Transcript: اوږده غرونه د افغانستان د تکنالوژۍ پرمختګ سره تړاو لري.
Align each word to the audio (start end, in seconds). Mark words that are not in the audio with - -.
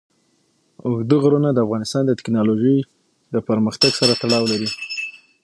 اوږده 0.87 1.15
غرونه 1.23 1.49
د 1.51 1.57
افغانستان 1.65 2.03
د 2.05 2.11
تکنالوژۍ 2.19 2.77
پرمختګ 3.49 3.91
سره 3.99 4.13
تړاو 4.21 4.45
لري. 4.51 4.69